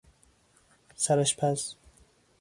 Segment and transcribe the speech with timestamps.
[1.03, 1.77] سرآشپز